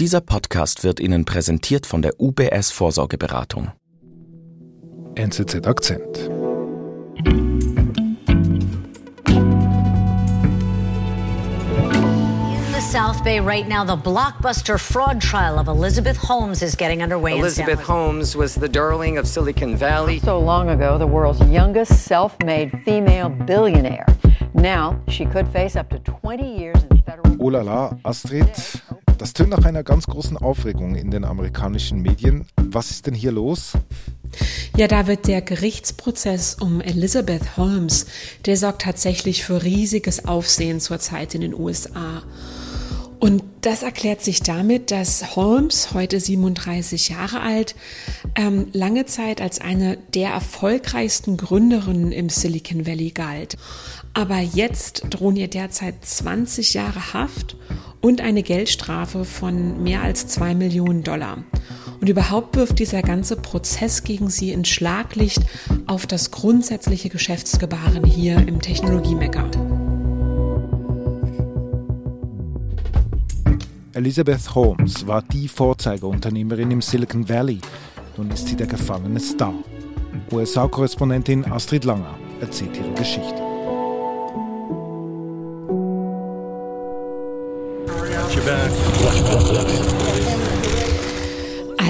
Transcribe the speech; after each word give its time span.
Dieser 0.00 0.20
Podcast 0.20 0.82
wird 0.82 0.98
Ihnen 0.98 1.24
präsentiert 1.24 1.86
von 1.86 2.02
der 2.02 2.14
UBS 2.18 2.72
Vorsorgeberatung. 2.72 3.70
NZZ 5.14 5.64
Akzent. 5.68 6.18
In 6.18 6.32
the 12.72 12.80
South 12.80 13.22
Bay 13.22 13.38
right 13.38 13.68
now, 13.68 13.84
the 13.84 13.94
blockbuster 13.94 14.80
fraud 14.80 15.20
trial 15.20 15.60
of 15.60 15.68
Elizabeth 15.68 16.16
Holmes 16.16 16.60
is 16.60 16.74
getting 16.74 17.00
underway 17.00 17.38
Elizabeth 17.38 17.80
Holmes 17.80 18.34
was 18.34 18.56
the 18.56 18.68
darling 18.68 19.16
of 19.16 19.28
Silicon 19.28 19.76
Valley. 19.76 20.18
So 20.18 20.40
long 20.40 20.70
ago, 20.70 20.98
the 20.98 21.06
world's 21.06 21.40
youngest 21.48 22.04
self 22.04 22.36
made 22.42 22.72
female 22.84 23.28
billionaire. 23.28 24.06
Now, 24.54 25.00
she 25.06 25.24
could 25.24 25.46
face 25.52 25.76
up 25.76 25.88
to 25.90 26.00
20 26.00 26.58
years 26.58 26.82
in 26.90 26.98
federal. 27.02 27.36
Oh 27.40 27.46
la 27.46 27.60
la, 27.60 27.92
Astrid, 28.04 28.50
das 29.18 29.32
tönt 29.32 29.50
nach 29.50 29.64
einer 29.64 29.82
ganz 29.82 30.06
großen 30.06 30.36
Aufregung 30.36 30.94
in 30.94 31.10
den 31.10 31.24
amerikanischen 31.24 32.00
Medien. 32.00 32.46
Was 32.56 32.90
ist 32.90 33.06
denn 33.06 33.14
hier 33.14 33.32
los? 33.32 33.72
Ja, 34.76 34.88
da 34.88 35.06
wird 35.06 35.28
der 35.28 35.42
Gerichtsprozess 35.42 36.56
um 36.60 36.80
Elizabeth 36.80 37.56
Holmes, 37.56 38.06
der 38.46 38.56
sorgt 38.56 38.82
tatsächlich 38.82 39.44
für 39.44 39.62
riesiges 39.62 40.24
Aufsehen 40.24 40.80
zurzeit 40.80 41.34
in 41.34 41.42
den 41.42 41.54
USA. 41.54 42.22
Und 43.20 43.42
das 43.62 43.82
erklärt 43.82 44.20
sich 44.20 44.40
damit, 44.40 44.90
dass 44.90 45.34
Holmes, 45.34 45.94
heute 45.94 46.20
37 46.20 47.08
Jahre 47.08 47.40
alt, 47.40 47.74
ähm, 48.34 48.66
lange 48.72 49.06
Zeit 49.06 49.40
als 49.40 49.60
eine 49.60 49.96
der 50.12 50.30
erfolgreichsten 50.30 51.38
Gründerinnen 51.38 52.12
im 52.12 52.28
Silicon 52.28 52.86
Valley 52.86 53.12
galt. 53.12 53.56
Aber 54.12 54.40
jetzt 54.40 55.04
drohen 55.08 55.36
ihr 55.36 55.48
derzeit 55.48 56.04
20 56.04 56.74
Jahre 56.74 57.14
Haft 57.14 57.56
und 58.04 58.20
eine 58.20 58.42
Geldstrafe 58.42 59.24
von 59.24 59.82
mehr 59.82 60.02
als 60.02 60.26
zwei 60.26 60.54
Millionen 60.54 61.02
Dollar. 61.02 61.38
Und 62.02 62.08
überhaupt 62.10 62.54
wirft 62.54 62.78
dieser 62.78 63.00
ganze 63.00 63.34
Prozess 63.34 64.04
gegen 64.04 64.28
sie 64.28 64.52
in 64.52 64.66
Schlaglicht 64.66 65.40
auf 65.86 66.06
das 66.06 66.30
grundsätzliche 66.30 67.08
Geschäftsgebaren 67.08 68.04
hier 68.04 68.46
im 68.46 68.60
Technologiemecker. 68.60 69.50
Elizabeth 73.94 74.54
Holmes 74.54 75.06
war 75.06 75.22
die 75.22 75.48
Vorzeigeunternehmerin 75.48 76.72
im 76.72 76.82
Silicon 76.82 77.26
Valley. 77.26 77.60
Nun 78.18 78.30
ist 78.32 78.48
sie 78.48 78.56
der 78.56 78.66
gefallene 78.66 79.18
Star. 79.18 79.54
USA-Korrespondentin 80.30 81.50
Astrid 81.50 81.84
Langer 81.84 82.18
erzählt 82.42 82.76
ihre 82.76 82.92
Geschichte. 82.92 83.53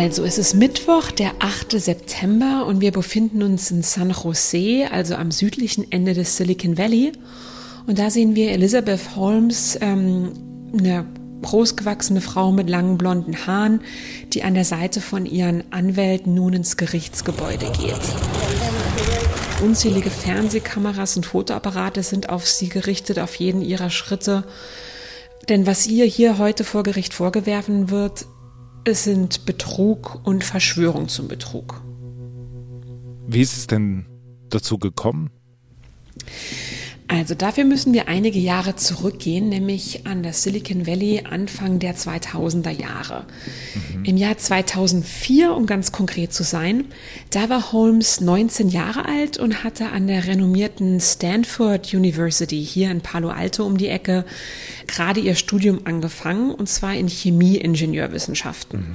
Also, 0.04 0.22
es 0.22 0.36
ist 0.36 0.52
Mittwoch, 0.52 1.10
der 1.10 1.32
8. 1.38 1.80
September 1.80 2.66
und 2.66 2.82
wir 2.82 2.92
befinden 2.92 3.42
uns 3.42 3.70
in 3.70 3.82
San 3.82 4.10
Jose, 4.10 4.86
also 4.92 5.14
am 5.14 5.30
südlichen 5.30 5.90
Ende 5.90 6.12
des 6.12 6.36
Silicon 6.36 6.76
Valley. 6.76 7.12
Und 7.86 7.98
da 7.98 8.10
sehen 8.10 8.34
wir 8.34 8.50
Elizabeth 8.50 9.16
Holmes, 9.16 9.78
ähm, 9.80 10.32
eine 10.78 11.06
großgewachsene 11.40 12.20
Frau 12.20 12.52
mit 12.52 12.68
langen 12.68 12.98
blonden 12.98 13.46
Haaren, 13.46 13.80
die 14.34 14.42
an 14.42 14.52
der 14.52 14.66
Seite 14.66 15.00
von 15.00 15.24
ihren 15.24 15.64
Anwälten 15.72 16.34
nun 16.34 16.52
ins 16.52 16.76
Gerichtsgebäude 16.76 17.72
geht. 17.80 17.96
Unzählige 19.62 20.10
Fernsehkameras 20.10 21.16
und 21.16 21.24
Fotoapparate 21.24 22.02
sind 22.02 22.28
auf 22.28 22.46
sie 22.46 22.68
gerichtet, 22.68 23.18
auf 23.18 23.36
jeden 23.36 23.62
ihrer 23.62 23.88
Schritte. 23.88 24.44
Denn 25.48 25.66
was 25.66 25.86
ihr 25.86 26.04
hier 26.04 26.36
heute 26.36 26.62
vor 26.62 26.82
Gericht 26.82 27.14
vorgewerfen 27.14 27.88
wird, 27.88 28.26
es 28.84 29.04
sind 29.04 29.46
Betrug 29.46 30.20
und 30.24 30.44
Verschwörung 30.44 31.08
zum 31.08 31.28
Betrug. 31.28 31.82
Wie 33.26 33.40
ist 33.40 33.56
es 33.56 33.66
denn 33.66 34.06
dazu 34.50 34.78
gekommen? 34.78 35.30
Also 37.14 37.34
dafür 37.34 37.64
müssen 37.64 37.94
wir 37.94 38.08
einige 38.08 38.38
Jahre 38.38 38.76
zurückgehen, 38.76 39.48
nämlich 39.48 40.06
an 40.06 40.22
das 40.22 40.42
Silicon 40.42 40.86
Valley 40.86 41.22
Anfang 41.28 41.78
der 41.78 41.94
2000er 41.94 42.70
Jahre. 42.70 43.24
Mhm. 43.94 44.04
Im 44.04 44.16
Jahr 44.16 44.36
2004, 44.36 45.54
um 45.54 45.66
ganz 45.66 45.92
konkret 45.92 46.32
zu 46.32 46.42
sein, 46.42 46.86
da 47.30 47.48
war 47.48 47.72
Holmes 47.72 48.20
19 48.20 48.68
Jahre 48.68 49.06
alt 49.06 49.38
und 49.38 49.62
hatte 49.64 49.90
an 49.90 50.06
der 50.06 50.26
renommierten 50.26 51.00
Stanford 51.00 51.94
University 51.94 52.64
hier 52.64 52.90
in 52.90 53.00
Palo 53.00 53.28
Alto 53.28 53.64
um 53.64 53.78
die 53.78 53.88
Ecke 53.88 54.24
gerade 54.86 55.20
ihr 55.20 55.34
Studium 55.34 55.80
angefangen, 55.84 56.50
und 56.50 56.68
zwar 56.68 56.94
in 56.94 57.08
Chemieingenieurwissenschaften. 57.08 58.80
Mhm. 58.80 58.94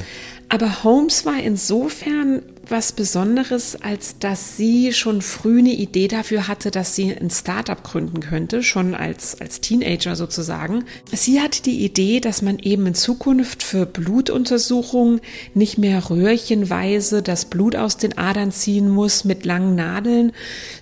Aber 0.49 0.83
Holmes 0.83 1.25
war 1.25 1.39
insofern 1.41 2.41
was 2.71 2.91
Besonderes, 2.91 3.75
als 3.81 4.19
dass 4.19 4.57
sie 4.57 4.93
schon 4.93 5.21
früh 5.21 5.59
eine 5.59 5.73
Idee 5.73 6.07
dafür 6.07 6.47
hatte, 6.47 6.71
dass 6.71 6.95
sie 6.95 7.13
ein 7.15 7.29
Startup 7.29 7.83
gründen 7.83 8.19
könnte, 8.19 8.63
schon 8.63 8.95
als, 8.95 9.39
als 9.39 9.61
Teenager 9.61 10.15
sozusagen. 10.15 10.85
Sie 11.11 11.41
hatte 11.41 11.61
die 11.61 11.83
Idee, 11.83 12.19
dass 12.19 12.41
man 12.41 12.59
eben 12.59 12.87
in 12.87 12.95
Zukunft 12.95 13.63
für 13.63 13.85
Blutuntersuchungen 13.85 15.21
nicht 15.53 15.77
mehr 15.77 16.09
röhrchenweise 16.09 17.21
das 17.21 17.45
Blut 17.45 17.75
aus 17.75 17.97
den 17.97 18.17
Adern 18.17 18.51
ziehen 18.51 18.89
muss 18.89 19.23
mit 19.23 19.45
langen 19.45 19.75
Nadeln, 19.75 20.33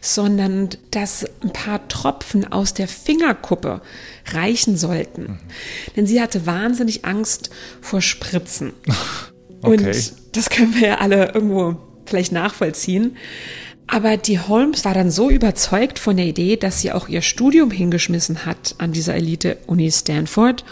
sondern 0.02 0.70
dass 0.92 1.26
ein 1.42 1.54
paar 1.54 1.88
Tropfen 1.88 2.52
aus 2.52 2.74
der 2.74 2.88
Fingerkuppe 2.88 3.82
reichen 4.34 4.78
sollten. 4.78 5.24
Mhm. 5.24 5.40
Denn 5.96 6.08
sie 6.08 6.22
hatte 6.22 6.46
wahnsinnig 6.46 7.06
Angst 7.06 7.50
vor 7.82 8.02
Spritzen. 8.02 8.74
Okay. 9.62 9.88
Und 9.88 10.14
das 10.34 10.50
können 10.50 10.76
wir 10.76 10.88
ja 10.88 10.98
alle 11.00 11.34
irgendwo 11.34 11.78
vielleicht 12.06 12.32
nachvollziehen. 12.32 13.18
Aber 13.88 14.18
die 14.18 14.40
Holmes 14.40 14.84
war 14.84 14.94
dann 14.94 15.10
so 15.10 15.30
überzeugt 15.30 15.98
von 15.98 16.18
der 16.18 16.26
Idee, 16.26 16.58
dass 16.58 16.82
sie 16.82 16.92
auch 16.92 17.08
ihr 17.08 17.22
Studium 17.22 17.72
hingeschmissen 17.72 18.46
hat 18.46 18.76
an 18.80 18.92
dieser 18.92 19.16
Elite-Uni 19.16 19.92
Stanford 19.92 20.66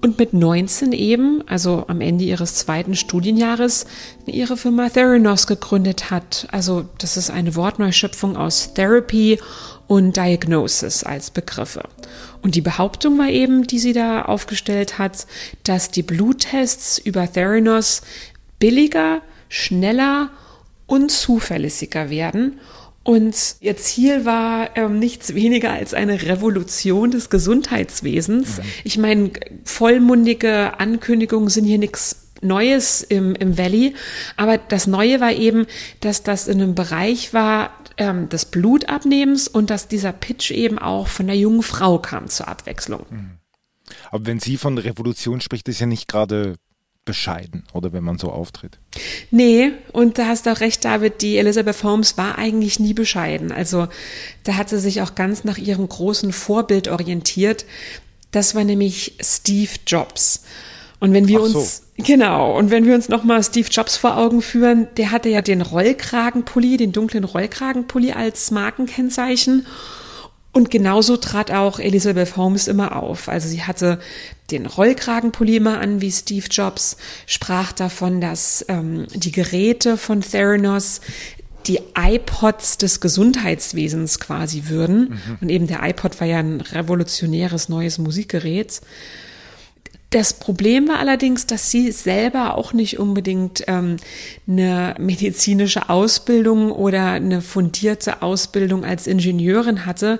und 0.00 0.18
mit 0.18 0.32
19 0.32 0.92
eben, 0.92 1.42
also 1.46 1.84
am 1.88 2.00
Ende 2.00 2.24
ihres 2.24 2.54
zweiten 2.54 2.94
Studienjahres, 2.94 3.86
ihre 4.26 4.56
Firma 4.56 4.88
Theranos 4.88 5.46
gegründet 5.46 6.10
hat. 6.10 6.46
Also 6.50 6.84
das 6.98 7.16
ist 7.16 7.30
eine 7.30 7.56
Wortneuschöpfung 7.56 8.36
aus 8.36 8.74
Therapy 8.74 9.38
und 9.86 10.16
Diagnosis 10.16 11.02
als 11.02 11.30
Begriffe. 11.30 11.82
Und 12.42 12.54
die 12.54 12.60
Behauptung 12.60 13.18
war 13.18 13.28
eben, 13.28 13.66
die 13.66 13.78
sie 13.78 13.92
da 13.92 14.22
aufgestellt 14.22 14.98
hat, 14.98 15.26
dass 15.64 15.90
die 15.90 16.02
Bluttests 16.02 16.98
über 16.98 17.30
Theranos 17.30 18.02
billiger, 18.58 19.22
schneller 19.48 20.30
und 20.86 21.10
zuverlässiger 21.10 22.10
werden. 22.10 22.60
Und 23.04 23.56
ihr 23.60 23.76
Ziel 23.76 24.26
war 24.26 24.76
ähm, 24.76 24.98
nichts 24.98 25.34
weniger 25.34 25.72
als 25.72 25.94
eine 25.94 26.22
Revolution 26.22 27.10
des 27.10 27.30
Gesundheitswesens. 27.30 28.58
Mhm. 28.58 28.62
Ich 28.84 28.98
meine, 28.98 29.30
vollmundige 29.64 30.78
Ankündigungen 30.78 31.48
sind 31.48 31.64
hier 31.64 31.78
nichts 31.78 32.27
Neues 32.40 33.02
im, 33.02 33.34
im 33.34 33.58
Valley. 33.58 33.94
Aber 34.36 34.58
das 34.58 34.86
Neue 34.86 35.20
war 35.20 35.32
eben, 35.32 35.66
dass 36.00 36.22
das 36.22 36.48
in 36.48 36.60
einem 36.60 36.74
Bereich 36.74 37.34
war 37.34 37.70
ähm, 37.96 38.28
des 38.28 38.46
Blutabnehmens 38.46 39.48
und 39.48 39.70
dass 39.70 39.88
dieser 39.88 40.12
Pitch 40.12 40.50
eben 40.50 40.78
auch 40.78 41.08
von 41.08 41.26
der 41.26 41.36
jungen 41.36 41.62
Frau 41.62 41.98
kam 41.98 42.28
zur 42.28 42.48
Abwechslung. 42.48 43.04
Mhm. 43.10 43.30
Aber 44.10 44.26
wenn 44.26 44.38
sie 44.38 44.56
von 44.56 44.78
Revolution 44.78 45.40
spricht, 45.40 45.68
ist 45.68 45.80
ja 45.80 45.86
nicht 45.86 46.08
gerade 46.08 46.56
bescheiden 47.08 47.64
oder 47.72 47.94
wenn 47.94 48.04
man 48.04 48.18
so 48.18 48.30
auftritt. 48.30 48.78
Nee, 49.30 49.72
und 49.92 50.18
da 50.18 50.26
hast 50.26 50.44
du 50.44 50.52
auch 50.52 50.60
recht, 50.60 50.84
David, 50.84 51.22
die 51.22 51.38
Elizabeth 51.38 51.82
Holmes 51.82 52.18
war 52.18 52.36
eigentlich 52.36 52.80
nie 52.80 52.92
bescheiden. 52.92 53.50
Also 53.50 53.88
da 54.44 54.56
hat 54.56 54.68
sie 54.68 54.78
sich 54.78 55.00
auch 55.00 55.14
ganz 55.14 55.42
nach 55.42 55.56
ihrem 55.56 55.88
großen 55.88 56.34
Vorbild 56.34 56.86
orientiert. 56.88 57.64
Das 58.30 58.54
war 58.54 58.62
nämlich 58.62 59.16
Steve 59.22 59.70
Jobs. 59.86 60.44
Und 61.00 61.12
wenn 61.12 61.28
wir 61.28 61.38
so. 61.38 61.58
uns 61.58 61.82
genau 61.96 62.56
und 62.58 62.70
wenn 62.70 62.84
wir 62.84 62.94
uns 62.94 63.08
noch 63.08 63.22
mal 63.22 63.42
Steve 63.42 63.68
Jobs 63.70 63.96
vor 63.96 64.16
Augen 64.16 64.42
führen, 64.42 64.88
der 64.96 65.10
hatte 65.10 65.28
ja 65.28 65.42
den 65.42 65.62
Rollkragenpulli, 65.62 66.76
den 66.76 66.92
dunklen 66.92 67.24
Rollkragenpulli 67.24 68.12
als 68.12 68.50
Markenkennzeichen. 68.50 69.66
Und 70.52 70.70
genauso 70.70 71.16
trat 71.16 71.52
auch 71.52 71.78
Elizabeth 71.78 72.36
Holmes 72.36 72.66
immer 72.66 72.96
auf. 72.96 73.28
Also 73.28 73.48
sie 73.48 73.62
hatte 73.62 74.00
den 74.50 74.66
Rollkragenpulli 74.66 75.56
immer 75.56 75.78
an 75.78 76.00
wie 76.00 76.10
Steve 76.10 76.46
Jobs, 76.50 76.96
sprach 77.26 77.72
davon, 77.72 78.20
dass 78.20 78.64
ähm, 78.68 79.06
die 79.14 79.30
Geräte 79.30 79.96
von 79.96 80.22
Theranos 80.22 81.00
die 81.66 81.80
iPods 81.96 82.78
des 82.78 83.00
Gesundheitswesens 83.00 84.18
quasi 84.18 84.64
würden. 84.66 85.10
Mhm. 85.10 85.38
Und 85.42 85.48
eben 85.50 85.66
der 85.66 85.82
iPod 85.82 86.18
war 86.18 86.26
ja 86.26 86.38
ein 86.38 86.60
revolutionäres 86.60 87.68
neues 87.68 87.98
Musikgerät. 87.98 88.80
Das 90.10 90.32
Problem 90.32 90.88
war 90.88 90.98
allerdings, 91.00 91.46
dass 91.46 91.70
sie 91.70 91.92
selber 91.92 92.56
auch 92.56 92.72
nicht 92.72 92.98
unbedingt 92.98 93.64
ähm, 93.66 93.96
eine 94.46 94.94
medizinische 94.98 95.90
Ausbildung 95.90 96.72
oder 96.72 97.10
eine 97.12 97.42
fundierte 97.42 98.22
Ausbildung 98.22 98.84
als 98.84 99.06
Ingenieurin 99.06 99.84
hatte. 99.84 100.18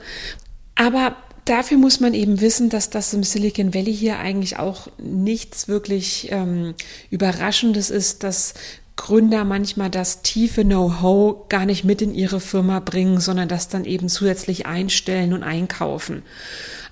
Aber 0.74 1.16
dafür 1.46 1.78
muss 1.78 2.00
man 2.00 2.12
eben 2.12 2.42
wissen, 2.42 2.68
dass 2.68 2.90
das 2.90 3.14
im 3.14 3.22
Silicon 3.22 3.72
Valley 3.72 3.94
hier 3.94 4.18
eigentlich 4.18 4.58
auch 4.58 4.88
nichts 4.98 5.68
wirklich 5.68 6.28
ähm, 6.30 6.74
Überraschendes 7.10 7.88
ist, 7.88 8.24
dass 8.24 8.52
Gründer 8.98 9.44
manchmal 9.44 9.90
das 9.90 10.22
tiefe 10.22 10.64
Know-how 10.64 11.48
gar 11.48 11.64
nicht 11.66 11.84
mit 11.84 12.02
in 12.02 12.12
ihre 12.12 12.40
Firma 12.40 12.80
bringen, 12.80 13.20
sondern 13.20 13.48
das 13.48 13.68
dann 13.68 13.84
eben 13.84 14.08
zusätzlich 14.08 14.66
einstellen 14.66 15.32
und 15.32 15.44
einkaufen. 15.44 16.24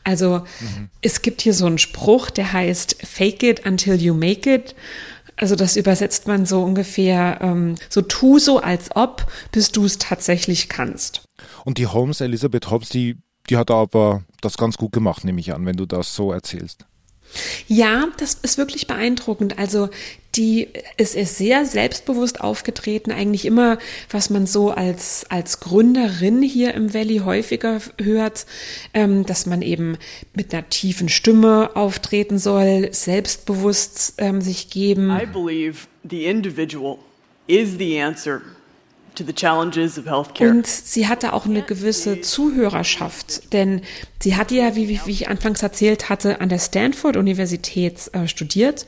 Also 0.05 0.45
mhm. 0.61 0.89
es 1.03 1.21
gibt 1.21 1.43
hier 1.43 1.53
so 1.53 1.67
einen 1.67 1.79
Spruch, 1.79 2.31
der 2.31 2.53
heißt 2.53 3.05
Fake 3.05 3.43
it 3.43 3.67
until 3.67 3.97
you 3.97 4.15
make 4.15 4.49
it. 4.49 4.77
Also 5.35 5.57
das 5.57 5.77
übersetzt 5.77 6.29
man 6.29 6.47
so 6.47 6.63
ungefähr, 6.63 7.41
ähm, 7.43 7.75
so 7.91 8.03
tu 8.03 8.39
so 8.39 8.61
als 8.61 8.95
ob, 8.95 9.27
bis 9.51 9.73
du 9.73 9.85
es 9.85 9.99
tatsächlich 9.99 10.69
kannst. 10.69 11.23
Und 11.65 11.77
die 11.79 11.89
Holmes, 11.89 12.21
Elisabeth 12.21 12.71
Hobbs, 12.71 12.89
die, 12.89 13.17
die 13.51 13.57
hat 13.57 13.73
aber 13.73 14.23
das 14.41 14.57
ganz 14.57 14.77
gut 14.77 14.93
gemacht, 14.93 15.25
nehme 15.25 15.41
ich 15.41 15.53
an, 15.53 15.67
wenn 15.67 15.77
du 15.77 15.87
das 15.87 16.15
so 16.15 16.33
erzählst. 16.33 16.87
Ja, 17.69 18.09
das 18.19 18.35
ist 18.35 18.59
wirklich 18.59 18.87
beeindruckend. 18.87 19.59
Also 19.59 19.89
die 20.37 20.69
ist, 20.97 21.15
ist 21.15 21.39
sehr 21.39 21.65
selbstbewusst 21.65 22.41
aufgetreten, 22.41 23.11
eigentlich 23.11 23.47
immer, 23.47 23.79
was 24.11 24.31
man 24.31 24.47
so 24.47 24.71
als, 24.71 25.25
als 25.31 25.61
Gründerin 25.61 26.43
hier 26.43 26.75
im 26.75 26.93
Valley 26.93 27.19
häufiger 27.19 27.81
hört, 28.01 28.47
ähm, 28.93 29.25
dass 29.25 29.47
man 29.47 29.63
eben 29.63 29.97
mit 30.35 30.53
einer 30.53 30.69
tiefen 30.69 31.09
Stimme 31.09 31.71
auftreten 31.75 32.39
soll, 32.39 32.89
selbstbewusst 32.93 34.15
ähm, 34.19 34.41
sich 34.41 34.71
geben. 34.71 35.11
I 35.11 35.27
believe 35.27 35.87
the 36.09 36.27
individual 36.27 36.99
is 37.47 37.77
the 37.79 38.01
answer 38.01 38.43
und 40.51 40.67
sie 40.67 41.09
hatte 41.09 41.33
auch 41.33 41.47
eine 41.47 41.63
gewisse 41.63 42.21
Zuhörerschaft, 42.21 43.53
denn 43.53 43.83
sie 44.23 44.37
hatte 44.37 44.55
ja, 44.55 44.77
wie, 44.77 44.89
wie 44.89 45.11
ich 45.11 45.29
anfangs 45.29 45.63
erzählt 45.63 46.09
hatte, 46.09 46.41
an 46.41 46.49
der 46.49 46.59
Stanford-Universität 46.59 48.11
äh, 48.13 48.29
studiert 48.29 48.87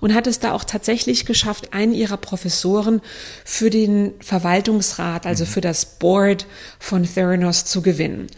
und 0.00 0.14
hat 0.14 0.26
es 0.26 0.40
da 0.40 0.52
auch 0.52 0.64
tatsächlich 0.64 1.26
geschafft, 1.26 1.72
einen 1.72 1.94
ihrer 1.94 2.16
Professoren 2.16 3.00
für 3.44 3.70
den 3.70 4.12
Verwaltungsrat, 4.20 5.26
also 5.26 5.44
für 5.44 5.60
das 5.60 5.98
Board 5.98 6.46
von 6.78 7.04
Theranos 7.04 7.64
zu 7.64 7.82
gewinnen. 7.82 8.28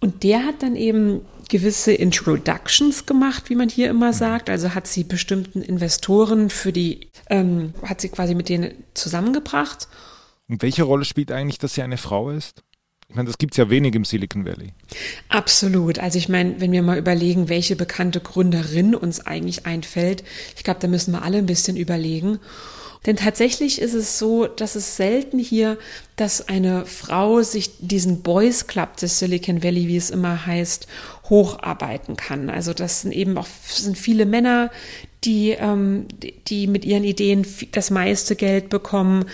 Und 0.00 0.22
der 0.22 0.44
hat 0.44 0.62
dann 0.62 0.76
eben 0.76 1.22
gewisse 1.48 1.92
Introductions 1.92 3.06
gemacht, 3.06 3.48
wie 3.48 3.54
man 3.54 3.68
hier 3.68 3.88
immer 3.88 4.12
sagt. 4.12 4.50
Also 4.50 4.74
hat 4.74 4.86
sie 4.86 5.04
bestimmten 5.04 5.62
Investoren 5.62 6.50
für 6.50 6.72
die, 6.72 7.08
ähm, 7.30 7.74
hat 7.82 8.00
sie 8.00 8.08
quasi 8.08 8.34
mit 8.34 8.48
denen 8.48 8.74
zusammengebracht 8.94 9.88
und 10.54 10.62
welche 10.62 10.84
Rolle 10.84 11.04
spielt 11.04 11.32
eigentlich, 11.32 11.58
dass 11.58 11.74
sie 11.74 11.82
eine 11.82 11.96
Frau 11.96 12.30
ist? 12.30 12.62
Ich 13.08 13.16
meine, 13.16 13.26
das 13.26 13.38
gibt 13.38 13.54
es 13.54 13.58
ja 13.58 13.70
wenig 13.70 13.96
im 13.96 14.04
Silicon 14.04 14.46
Valley. 14.46 14.72
Absolut. 15.28 15.98
Also 15.98 16.16
ich 16.16 16.28
meine, 16.28 16.60
wenn 16.60 16.70
wir 16.70 16.82
mal 16.82 16.96
überlegen, 16.96 17.48
welche 17.48 17.74
bekannte 17.74 18.20
Gründerin 18.20 18.94
uns 18.94 19.18
eigentlich 19.18 19.66
einfällt, 19.66 20.22
ich 20.56 20.62
glaube, 20.62 20.78
da 20.78 20.86
müssen 20.86 21.10
wir 21.10 21.22
alle 21.22 21.38
ein 21.38 21.46
bisschen 21.46 21.76
überlegen. 21.76 22.38
Denn 23.04 23.16
tatsächlich 23.16 23.80
ist 23.80 23.94
es 23.94 24.18
so, 24.18 24.46
dass 24.46 24.76
es 24.76 24.96
selten 24.96 25.40
hier, 25.40 25.76
dass 26.14 26.48
eine 26.48 26.86
Frau 26.86 27.42
sich 27.42 27.72
diesen 27.80 28.22
Boys 28.22 28.68
Club 28.68 28.96
des 28.96 29.18
Silicon 29.18 29.62
Valley, 29.64 29.88
wie 29.88 29.96
es 29.96 30.10
immer 30.10 30.46
heißt, 30.46 30.86
hocharbeiten 31.28 32.16
kann. 32.16 32.48
Also 32.48 32.72
das 32.72 33.02
sind 33.02 33.12
eben 33.12 33.36
auch 33.38 33.48
sind 33.66 33.98
viele 33.98 34.24
Männer, 34.24 34.70
die, 35.24 35.50
ähm, 35.50 36.06
die 36.46 36.68
mit 36.68 36.84
ihren 36.84 37.04
Ideen 37.04 37.44
das 37.72 37.90
meiste 37.90 38.36
Geld 38.36 38.68
bekommen. 38.68 39.24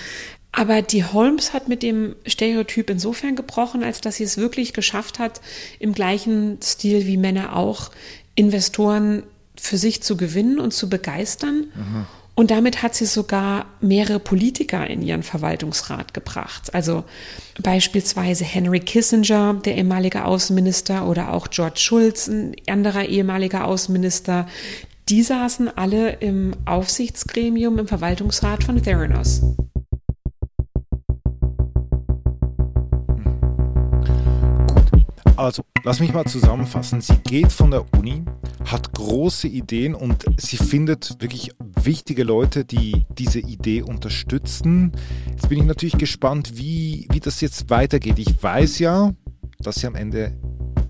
Aber 0.52 0.82
die 0.82 1.05
Holmes 1.05 1.52
hat 1.52 1.69
mit 1.69 1.82
dem 1.82 2.17
Stereotyp 2.26 2.91
insofern 2.91 3.37
gebrochen, 3.37 3.85
als 3.85 4.00
dass 4.00 4.17
sie 4.17 4.25
es 4.25 4.37
wirklich 4.37 4.73
geschafft 4.73 5.19
hat, 5.19 5.41
im 5.79 5.93
gleichen 5.93 6.58
Stil 6.62 7.06
wie 7.06 7.17
Männer 7.17 7.56
auch 7.56 7.91
Investoren 8.35 9.23
für 9.56 9.76
sich 9.76 10.02
zu 10.02 10.17
gewinnen 10.17 10.58
und 10.58 10.73
zu 10.73 10.88
begeistern. 10.88 11.67
Mhm. 11.75 12.06
Und 12.35 12.50
damit 12.50 12.82
hat 12.82 12.94
sie 12.94 13.05
sogar 13.05 13.67
mehrere 13.82 14.19
Politiker 14.19 14.87
in 14.87 15.02
ihren 15.02 15.23
Verwaltungsrat 15.23 16.14
gebracht. 16.14 16.73
Also 16.73 17.05
beispielsweise 17.62 18.44
Henry 18.44 18.81
Kissinger, 18.81 19.61
der 19.62 19.76
ehemalige 19.76 20.25
Außenminister, 20.25 21.06
oder 21.06 21.32
auch 21.32 21.50
George 21.50 21.79
Schulz, 21.79 22.29
ein 22.29 22.56
anderer 22.67 23.05
ehemaliger 23.05 23.67
Außenminister. 23.67 24.49
Die 25.11 25.23
saßen 25.23 25.76
alle 25.76 26.12
im 26.20 26.53
Aufsichtsgremium, 26.64 27.79
im 27.79 27.88
Verwaltungsrat 27.88 28.64
von 28.64 28.82
Theranos. 28.82 29.43
Also, 35.41 35.65
lass 35.85 36.01
mich 36.01 36.13
mal 36.13 36.27
zusammenfassen. 36.27 37.01
Sie 37.01 37.17
geht 37.17 37.51
von 37.51 37.71
der 37.71 37.87
Uni, 37.97 38.25
hat 38.67 38.93
große 38.93 39.49
Ideen 39.49 39.95
und 39.95 40.27
sie 40.37 40.59
findet 40.59 41.17
wirklich 41.23 41.53
wichtige 41.83 42.25
Leute, 42.25 42.67
die 42.67 43.07
diese 43.17 43.39
Idee 43.39 43.81
unterstützen. 43.81 44.93
Jetzt 45.31 45.49
bin 45.49 45.61
ich 45.61 45.65
natürlich 45.65 45.97
gespannt, 45.97 46.59
wie, 46.59 47.07
wie 47.11 47.21
das 47.21 47.41
jetzt 47.41 47.71
weitergeht. 47.71 48.19
Ich 48.19 48.43
weiß 48.43 48.81
ja, 48.81 49.15
dass 49.61 49.77
sie 49.77 49.87
am 49.87 49.95
Ende 49.95 50.37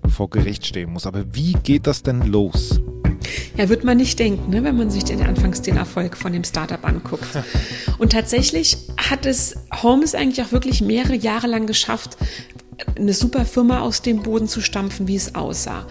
vor 0.09 0.29
Gericht 0.29 0.65
stehen 0.65 0.91
muss, 0.91 1.07
aber 1.07 1.33
wie 1.33 1.53
geht 1.53 1.87
das 1.87 2.03
denn 2.03 2.23
los? 2.23 2.81
Ja, 3.55 3.69
wird 3.69 3.85
man 3.85 3.95
nicht 3.95 4.19
denken, 4.19 4.49
ne, 4.49 4.63
wenn 4.65 4.75
man 4.75 4.89
sich 4.89 5.05
den 5.05 5.21
anfangs 5.21 5.61
den 5.61 5.77
Erfolg 5.77 6.17
von 6.17 6.33
dem 6.33 6.43
Startup 6.43 6.83
anguckt. 6.83 7.27
Und 7.99 8.11
tatsächlich 8.11 8.77
hat 8.97 9.25
es 9.25 9.55
Holmes 9.81 10.13
eigentlich 10.13 10.45
auch 10.45 10.51
wirklich 10.51 10.81
mehrere 10.81 11.15
Jahre 11.15 11.47
lang 11.47 11.67
geschafft, 11.67 12.17
eine 12.95 13.13
super 13.13 13.45
Firma 13.45 13.81
aus 13.81 14.01
dem 14.01 14.23
Boden 14.23 14.47
zu 14.47 14.61
stampfen, 14.61 15.07
wie 15.07 15.15
es 15.15 15.35
aussah. 15.35 15.85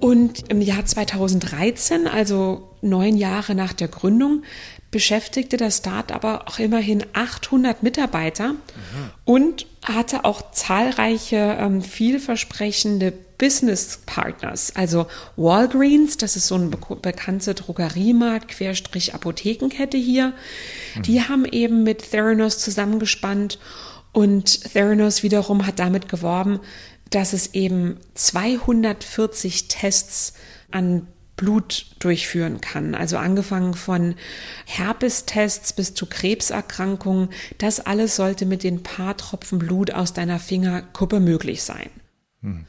Und 0.00 0.50
im 0.50 0.60
Jahr 0.60 0.84
2013, 0.84 2.06
also 2.06 2.68
neun 2.82 3.16
Jahre 3.16 3.54
nach 3.54 3.72
der 3.72 3.88
Gründung, 3.88 4.42
beschäftigte 4.90 5.56
das 5.56 5.78
Start 5.78 6.12
aber 6.12 6.48
auch 6.48 6.58
immerhin 6.58 7.04
800 7.12 7.82
Mitarbeiter 7.82 8.52
mhm. 8.52 8.56
und 9.24 9.66
hatte 9.82 10.24
auch 10.24 10.52
zahlreiche 10.52 11.56
ähm, 11.58 11.82
vielversprechende 11.82 13.12
Business 13.38 14.00
Partners, 14.06 14.72
also 14.74 15.06
Walgreens, 15.36 16.16
das 16.16 16.36
ist 16.36 16.46
so 16.46 16.54
eine 16.54 16.68
bekannte 16.68 17.54
Drogeriemarkt, 17.54 18.48
Querstrich 18.48 19.14
Apothekenkette 19.14 19.98
hier. 19.98 20.32
Mhm. 20.94 21.02
Die 21.02 21.20
haben 21.20 21.44
eben 21.44 21.82
mit 21.82 22.10
Theranos 22.12 22.58
zusammengespannt 22.58 23.58
und 24.16 24.72
Theranos 24.72 25.22
wiederum 25.22 25.66
hat 25.66 25.78
damit 25.78 26.08
geworben, 26.08 26.60
dass 27.10 27.34
es 27.34 27.52
eben 27.52 27.98
240 28.14 29.68
Tests 29.68 30.32
an 30.70 31.06
Blut 31.36 31.88
durchführen 31.98 32.62
kann. 32.62 32.94
Also 32.94 33.18
angefangen 33.18 33.74
von 33.74 34.14
Herpestests 34.64 35.74
bis 35.74 35.92
zu 35.92 36.06
Krebserkrankungen. 36.06 37.28
Das 37.58 37.78
alles 37.78 38.16
sollte 38.16 38.46
mit 38.46 38.62
den 38.62 38.82
paar 38.82 39.18
Tropfen 39.18 39.58
Blut 39.58 39.90
aus 39.90 40.14
deiner 40.14 40.38
Fingerkuppe 40.38 41.20
möglich 41.20 41.62
sein. 41.62 41.90
Hm. 42.40 42.64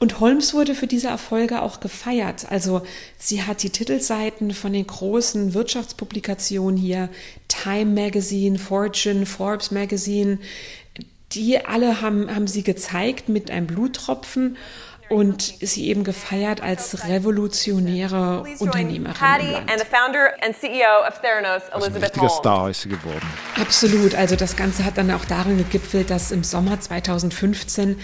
Und 0.00 0.20
Holmes 0.20 0.54
wurde 0.54 0.76
für 0.76 0.86
diese 0.86 1.08
Erfolge 1.08 1.60
auch 1.60 1.80
gefeiert. 1.80 2.46
Also 2.50 2.82
sie 3.18 3.42
hat 3.42 3.64
die 3.64 3.70
Titelseiten 3.70 4.54
von 4.54 4.72
den 4.72 4.86
großen 4.86 5.54
Wirtschaftspublikationen 5.54 6.76
hier, 6.76 7.08
Time 7.68 7.92
Magazine, 7.94 8.58
Fortune, 8.58 9.26
Forbes 9.26 9.70
Magazine, 9.70 10.38
die 11.32 11.64
alle 11.66 12.00
haben, 12.00 12.34
haben 12.34 12.46
sie 12.46 12.62
gezeigt 12.62 13.28
mit 13.28 13.50
einem 13.50 13.66
Bluttropfen 13.66 14.56
und 15.08 15.54
sie 15.60 15.88
eben 15.88 16.04
gefeiert 16.04 16.60
als 16.60 17.08
revolutionäre 17.08 18.44
Unternehmerin. 18.58 19.16
E 19.16 19.54
also 21.72 21.86
ein 21.86 22.02
richtiger 22.02 22.28
Star 22.28 22.70
ist 22.70 22.82
sie 22.82 22.90
geworden. 22.90 23.26
Absolut. 23.60 24.14
Also 24.14 24.36
das 24.36 24.56
Ganze 24.56 24.84
hat 24.84 24.98
dann 24.98 25.10
auch 25.10 25.24
darin 25.24 25.58
gegipfelt, 25.58 26.10
dass 26.10 26.30
im 26.30 26.44
Sommer 26.44 26.80
2015 26.80 27.98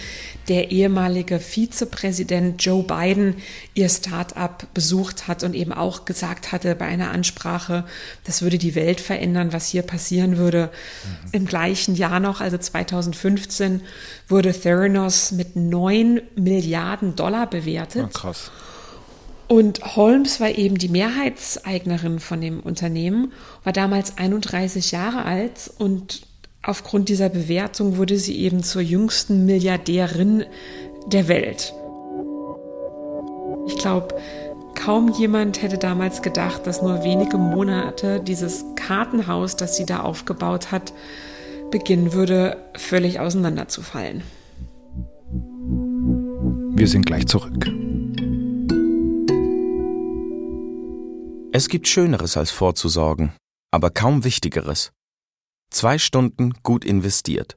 der 0.49 0.71
ehemalige 0.71 1.41
Vizepräsident 1.41 2.63
Joe 2.65 2.83
Biden 2.83 3.37
ihr 3.75 3.89
Start-up 3.89 4.67
besucht 4.75 5.29
hat 5.29 5.43
und 5.43 5.55
eben 5.55 5.73
auch 5.73 6.05
gesagt 6.05 6.53
hatte 6.53 6.75
bei 6.75 6.87
einer 6.87 7.11
Ansprache, 7.11 7.85
das 8.25 8.43
würde 8.43 8.59
die 8.59 8.75
Welt 8.75 9.01
verändern, 9.01 9.53
was 9.53 9.69
hier 9.69 9.83
passieren 9.83 10.37
würde. 10.37 10.71
Mhm. 11.05 11.29
Im 11.33 11.47
gleichen 11.47 11.95
Jahr 11.95 12.21
noch, 12.21 12.41
also 12.41 12.59
2015, 12.59 13.83
wurde 14.29 14.53
Theranos 14.53 15.33
mit 15.33 15.57
9 15.57 16.21
Milliarden 16.37 17.15
Dollar 17.17 17.49
bewertet. 17.49 18.07
Oh, 18.07 18.13
krass. 18.13 18.51
Und 19.47 19.97
Holmes 19.97 20.41
war 20.41 20.51
eben 20.51 20.79
die 20.79 20.89
Mehrheitseignerin 20.89 22.19
von 22.19 22.41
dem 22.41 22.61
Unternehmen, 22.61 23.33
war 23.63 23.73
damals 23.73 24.17
31 24.17 24.91
Jahre 24.91 25.25
alt 25.25 25.71
und 25.79 26.23
aufgrund 26.63 27.11
dieser 27.11 27.29
Bewertung 27.29 27.99
wurde 27.99 28.19
sie 28.19 28.39
eben 28.39 28.63
zur 28.63 28.81
jüngsten 28.81 29.45
Milliardärin 29.45 30.45
der 31.07 31.29
Welt. 31.29 31.75
Ich 33.67 33.77
glaube, 33.77 34.15
kaum 34.75 35.13
jemand 35.13 35.63
hätte 35.63 35.79
damals 35.79 36.23
gedacht, 36.23 36.67
dass 36.67 36.81
nur 36.81 37.05
wenige 37.05 37.37
Monate 37.37 38.21
dieses 38.21 38.65
Kartenhaus, 38.77 39.57
das 39.57 39.77
sie 39.77 39.85
da 39.85 40.01
aufgebaut 40.01 40.73
hat, 40.73 40.95
beginnen 41.75 42.13
würde, 42.13 42.71
völlig 42.77 43.19
auseinanderzufallen. 43.19 44.23
Wir 46.77 46.87
sind 46.87 47.05
gleich 47.05 47.27
zurück. 47.27 47.69
Es 51.53 51.69
gibt 51.69 51.89
Schöneres 51.89 52.37
als 52.37 52.53
vorzusorgen, 52.53 53.33
aber 53.73 53.91
kaum 53.91 54.23
Wichtigeres. 54.23 54.93
Zwei 55.71 55.99
Stunden 55.99 56.53
gut 56.63 56.85
investiert. 56.85 57.57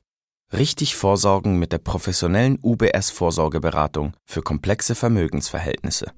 Richtig 0.51 0.95
vorsorgen 0.95 1.59
mit 1.59 1.71
der 1.71 1.77
professionellen 1.77 2.57
UBS-Vorsorgeberatung 2.63 4.13
für 4.25 4.41
komplexe 4.41 4.95
Vermögensverhältnisse. 4.95 6.11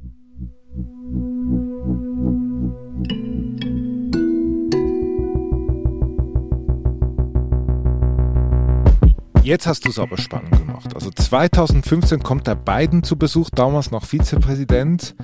Jetzt 9.49 9.65
hast 9.65 9.83
du 9.83 9.89
es 9.89 9.97
aber 9.97 10.15
spannend 10.19 10.51
gemacht. 10.51 10.93
Also 10.93 11.09
2015 11.09 12.21
kommt 12.21 12.45
der 12.45 12.53
Biden 12.53 13.01
zu 13.01 13.17
Besuch, 13.17 13.49
damals 13.49 13.89
noch 13.89 14.05
Vizepräsident. 14.05 15.15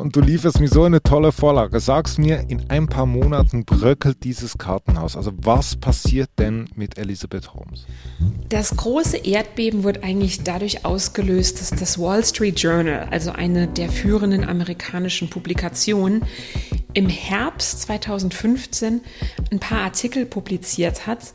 Und 0.00 0.14
du 0.14 0.20
lieferst 0.20 0.60
mir 0.60 0.68
so 0.68 0.84
eine 0.84 1.02
tolle 1.02 1.32
Vorlage. 1.32 1.80
Sagst 1.80 2.20
mir, 2.20 2.44
in 2.48 2.70
ein 2.70 2.86
paar 2.86 3.06
Monaten 3.06 3.64
bröckelt 3.64 4.22
dieses 4.22 4.56
Kartenhaus. 4.56 5.16
Also 5.16 5.32
was 5.36 5.74
passiert 5.74 6.30
denn 6.38 6.68
mit 6.76 6.96
Elizabeth 6.96 7.54
Holmes? 7.54 7.86
Das 8.50 8.76
große 8.76 9.16
Erdbeben 9.16 9.82
wird 9.82 10.04
eigentlich 10.04 10.44
dadurch 10.44 10.84
ausgelöst, 10.84 11.60
dass 11.60 11.70
das 11.70 11.98
Wall 11.98 12.24
Street 12.24 12.60
Journal, 12.60 13.08
also 13.10 13.32
eine 13.32 13.66
der 13.66 13.88
führenden 13.88 14.44
amerikanischen 14.44 15.28
Publikationen, 15.28 16.22
im 16.94 17.08
Herbst 17.08 17.82
2015 17.82 19.00
ein 19.50 19.58
paar 19.58 19.80
Artikel 19.80 20.24
publiziert 20.24 21.08
hat, 21.08 21.34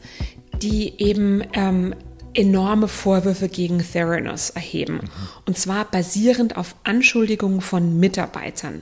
die 0.63 0.93
eben 0.98 1.43
ähm, 1.53 1.93
enorme 2.34 2.88
Vorwürfe 2.88 3.50
gegen 3.50 3.79
Theranos 3.79 4.50
erheben. 4.50 4.96
Mhm. 4.96 5.10
Und 5.46 5.58
zwar 5.58 5.86
basierend 5.86 6.58
auf 6.58 6.75
Anschuldigungen 6.84 7.62
von 7.62 8.00
Mitarbeitern. 8.00 8.82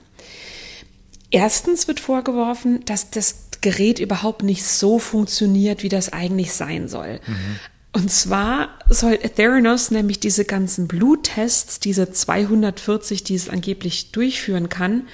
Erstens 1.32 1.88
wird 1.88 2.00
vorgeworfen, 2.00 2.84
dass 2.86 3.10
das 3.10 3.48
Gerät 3.62 4.00
überhaupt 4.00 4.44
nicht 4.44 4.64
so 4.64 5.00
funktioniert, 5.00 5.84
wie 5.84 5.90
das 5.90 6.12
eigentlich 6.14 6.54
sein 6.54 6.88
soll. 6.88 7.20
Mhm. 7.26 7.60
Und 7.94 8.10
zwar 8.10 8.70
soll 8.90 9.18
Theranos 9.18 9.92
nämlich 9.92 10.22
diese 10.22 10.46
ganzen 10.46 10.88
Bluttests, 10.88 11.82
diese 11.82 12.10
240, 12.10 13.26
die 13.26 13.36
es 13.36 13.50
angeblich 13.50 14.12
durchführen 14.12 14.70
kann, 14.70 15.08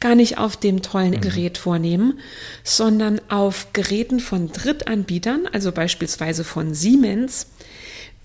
gar 0.00 0.16
nicht 0.16 0.36
auf 0.38 0.56
dem 0.56 0.82
tollen 0.82 1.12
mhm. 1.12 1.20
Gerät 1.20 1.58
vornehmen, 1.58 2.18
sondern 2.64 3.20
auf 3.28 3.72
Geräten 3.72 4.18
von 4.18 4.50
Drittanbietern, 4.50 5.46
also 5.52 5.70
beispielsweise 5.70 6.42
von 6.42 6.74
Siemens. 6.74 7.46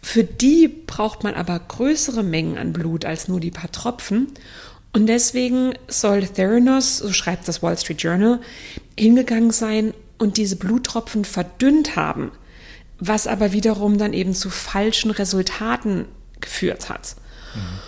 Für 0.01 0.24
die 0.24 0.68
braucht 0.68 1.24
man 1.24 1.36
aber 1.36 1.60
größere 1.60 2.24
Mengen 2.24 2.58
an 2.58 2.74
Blut 2.74 3.06
als 3.06 3.28
nur 3.28 3.39
die 3.39 3.51
paar 3.51 3.72
Tropfen. 3.72 4.30
Und 4.92 5.06
deswegen 5.06 5.74
soll 5.88 6.25
Theranos, 6.25 6.98
so 6.98 7.13
schreibt 7.13 7.48
das 7.48 7.62
Wall 7.62 7.78
Street 7.78 8.01
Journal, 8.01 8.39
hingegangen 8.98 9.51
sein 9.51 9.94
und 10.18 10.38
diese 10.38 10.56
Bluttropfen 10.56 11.25
verdünnt 11.25 11.96
haben 11.96 12.32
was 13.00 13.27
aber 13.27 13.51
wiederum 13.51 13.98
dann 13.98 14.13
eben 14.13 14.34
zu 14.34 14.50
falschen 14.50 15.12
Resultaten 15.12 16.06
geführt 16.41 16.89
hat. 16.89 17.15
Mhm. 17.56 17.79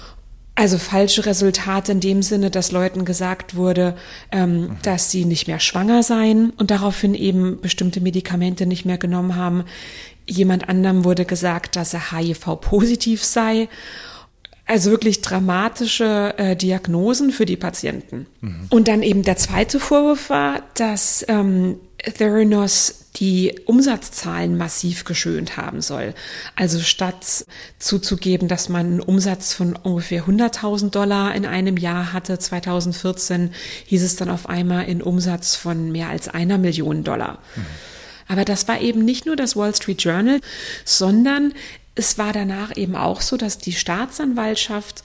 Also 0.54 0.78
falsche 0.78 1.26
Resultate 1.26 1.94
in 1.94 2.02
dem 2.02 2.22
Sinne, 2.22 2.52
dass 2.52 2.72
Leuten 2.72 3.06
gesagt 3.06 3.56
wurde, 3.56 3.96
ähm, 4.32 4.62
mhm. 4.62 4.78
dass 4.84 5.10
sie 5.10 5.26
nicht 5.26 5.48
mehr 5.48 5.60
schwanger 5.60 6.04
seien 6.04 6.52
und 6.52 6.72
daraufhin 6.72 7.16
eben 7.16 7.62
bestimmte 7.62 8.02
Medikamente 8.02 8.66
nicht 8.66 8.86
mehr 8.86 8.98
genommen 8.98 9.36
haben. 9.36 9.64
Jemand 10.28 10.70
anderem 10.70 11.04
wurde 11.04 11.26
gesagt, 11.26 11.78
dass 11.78 11.94
er 11.94 12.12
HIV-positiv 12.12 13.24
sei. 13.24 13.70
Also 14.68 14.92
wirklich 14.92 15.22
dramatische 15.22 16.36
äh, 16.38 16.56
Diagnosen 16.56 17.32
für 17.32 17.46
die 17.46 17.58
Patienten. 17.58 18.28
Mhm. 18.42 18.68
Und 18.70 18.88
dann 18.88 19.04
eben 19.04 19.24
der 19.24 19.38
zweite 19.38 19.80
Vorwurf 19.80 20.30
war, 20.30 20.62
dass 20.76 21.26
ähm, 21.28 21.78
Theranos 22.18 22.96
die 23.18 23.60
Umsatzzahlen 23.66 24.58
massiv 24.58 25.04
geschönt 25.04 25.58
haben 25.58 25.82
soll. 25.82 26.14
Also 26.56 26.80
statt 26.80 27.46
zuzugeben, 27.78 28.48
dass 28.48 28.70
man 28.70 28.86
einen 28.86 29.00
Umsatz 29.02 29.54
von 29.54 29.76
ungefähr 29.76 30.26
100.000 30.26 30.92
Dollar 30.92 31.36
in 31.36 31.46
einem 31.46 31.78
Jahr 31.78 32.14
hatte, 32.14 32.40
2014, 32.40 33.54
hieß 33.86 34.04
es 34.04 34.16
dann 34.16 34.30
auf 34.30 34.48
einmal 34.48 34.86
in 34.86 35.02
Umsatz 35.02 35.56
von 35.56 35.92
mehr 35.92 36.10
als 36.10 36.30
einer 36.30 36.58
Million 36.58 37.04
Dollar. 37.04 37.40
Mhm. 37.56 37.66
Aber 38.28 38.46
das 38.46 38.68
war 38.68 38.80
eben 38.80 39.04
nicht 39.04 39.26
nur 39.26 39.36
das 39.36 39.58
Wall 39.58 39.76
Street 39.76 40.02
Journal, 40.02 40.40
sondern 40.86 41.54
es 41.96 42.18
war 42.18 42.32
danach 42.32 42.76
eben 42.78 42.96
auch 42.96 43.20
so, 43.20 43.36
dass 43.36 43.58
die 43.58 43.74
Staatsanwaltschaft 43.74 45.04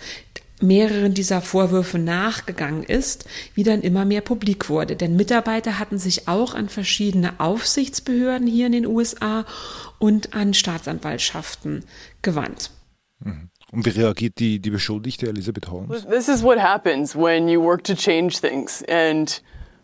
mehreren 0.61 1.15
dieser 1.15 1.41
Vorwürfe 1.41 1.99
nachgegangen 1.99 2.83
ist, 2.83 3.27
wie 3.55 3.63
dann 3.63 3.83
immer 3.83 4.05
mehr 4.05 4.21
publik 4.23 4.69
wurde. 4.69 4.97
Denn 4.97 5.17
Mitarbeiter 5.17 5.79
hatten 5.79 5.99
sich 5.99 6.29
auch 6.29 6.55
an 6.55 6.69
verschiedene 6.69 7.39
Aufsichtsbehörden 7.39 8.47
hier 8.47 8.67
in 8.67 8.73
den 8.73 8.87
USA 8.87 9.45
und 9.99 10.35
an 10.35 10.55
Staatsanwaltschaften 10.55 11.85
gewandt. 12.23 12.71
Mhm. 13.21 13.51
Und 13.73 13.85
wie 13.85 13.91
reagiert 13.91 14.39
die, 14.39 14.61
die 14.61 14.71
Beschuldigte 14.71 15.29
Elisabeth 15.29 15.71
Holmes? 15.71 16.07
This 16.07 16.29
is 16.29 16.43
what 16.43 16.59
happens 16.59 17.17
when 17.17 17.49
you 17.49 17.61
work 17.61 17.83
to 17.85 17.95
change 17.95 18.41
things 18.41 18.85
and 18.89 19.43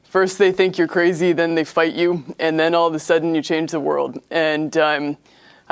first 0.08 0.38
they 0.38 0.52
think 0.52 0.76
you're 0.76 0.86
crazy, 0.86 1.34
then 1.34 1.56
they 1.56 1.64
fight 1.64 1.94
you, 1.96 2.22
and 2.38 2.58
then 2.58 2.74
all 2.74 2.86
of 2.86 2.94
a 2.94 2.98
sudden 2.98 3.34
you 3.34 3.42
change 3.42 3.72
the 3.72 3.80
world. 3.80 4.20
And 4.30 4.76
um, 4.76 5.16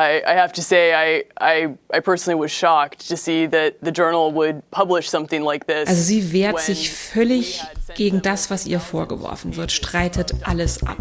I, 0.01 0.23
I, 0.27 0.35
have 0.35 0.53
to 0.55 0.63
say, 0.63 0.95
I, 0.95 1.25
I, 1.41 1.69
I 1.93 2.01
personally 2.01 2.41
was 2.41 2.51
shocked 2.51 3.07
to 3.09 3.17
see 3.17 3.47
that 3.47 3.75
the 3.83 3.93
journal 3.93 4.33
would 4.33 4.63
publish 4.71 5.11
something 5.11 5.43
like 5.43 5.67
this. 5.67 5.89
Also 5.89 6.03
sie 6.03 6.33
wehrt 6.33 6.61
sich 6.61 6.91
völlig 6.91 7.63
gegen 7.95 8.23
das, 8.23 8.51
was 8.51 8.67
ihr 8.67 8.81
vorgeworfen 8.81 9.57
wird, 9.57 9.73
streitet 9.73 10.33
alles 10.45 10.83
ab. 10.87 10.99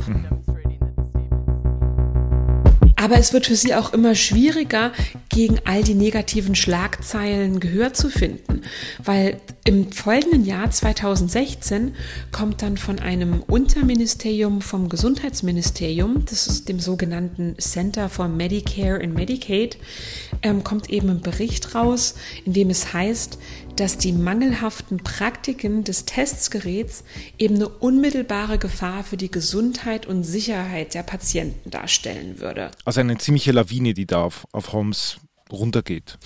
Aber 2.98 3.18
es 3.18 3.32
wird 3.32 3.46
für 3.46 3.56
sie 3.56 3.74
auch 3.76 3.94
immer 3.94 4.14
schwieriger, 4.14 4.92
gegen 5.30 5.60
all 5.64 5.84
die 5.84 5.94
negativen 5.94 6.54
Schlagzeilen 6.54 7.62
Gehör 7.62 7.94
zu 7.94 8.10
finden, 8.10 8.64
weil 9.02 9.40
im 9.66 9.92
folgenden 9.92 10.46
Jahr 10.46 10.72
2016 10.72 11.96
kommt 12.32 12.62
dann 12.62 12.78
von 12.78 13.00
einem 13.00 13.42
Unterministerium 13.42 14.62
vom 14.62 14.90
Gesundheitsministerium, 14.90 16.26
das 16.26 16.48
ist 16.48 16.70
dem 16.70 16.80
sogenannten 16.80 17.56
Center 17.60 18.10
for 18.10 18.28
Medicare 18.28 19.02
and 19.02 19.14
Medicaid, 19.14 19.78
ähm, 20.42 20.64
kommt 20.64 20.90
eben 20.90 21.10
ein 21.10 21.22
Bericht 21.22 21.76
raus, 21.76 22.16
in 22.46 22.54
dem 22.54 22.70
es 22.70 22.94
heißt, 22.94 23.38
dass 23.76 23.98
die 23.98 24.12
mangelhaften 24.12 24.98
Praktiken 24.98 25.84
des 25.84 26.06
Testsgeräts 26.06 27.04
eben 27.38 27.56
eine 27.56 27.70
unmittelbare 27.70 28.58
Gefahr 28.58 29.04
für 29.04 29.18
die 29.18 29.32
Gesundheit 29.32 30.06
und 30.06 30.24
Sicherheit 30.24 30.94
der 30.94 31.04
Patienten 31.04 31.70
darstellen 31.70 32.40
würde. 32.40 32.72
Also 32.86 33.00
eine 33.00 33.18
ziemliche 33.18 33.52
Lawine, 33.52 33.94
die 33.94 34.06
da 34.06 34.24
auf, 34.24 34.48
auf 34.52 34.74
Holmes 34.74 35.18
runtergeht. 35.52 36.18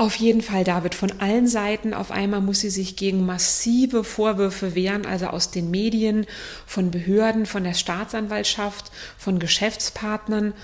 Auf 0.00 0.14
jeden 0.14 0.40
Fall, 0.40 0.64
David, 0.64 0.94
von 0.94 1.12
allen 1.20 1.46
Seiten. 1.46 1.92
Auf 1.92 2.10
einmal 2.10 2.40
muss 2.40 2.60
sie 2.60 2.70
sich 2.70 2.96
gegen 2.96 3.26
massive 3.26 4.02
Vorwürfe 4.02 4.74
wehren, 4.74 5.04
also 5.04 5.26
aus 5.26 5.50
den 5.50 5.70
Medien, 5.70 6.24
von 6.64 6.90
Behörden, 6.90 7.44
von 7.44 7.64
der 7.64 7.74
Staatsanwaltschaft, 7.74 8.90
von 9.18 9.38
Geschäftspartnern. 9.38 10.54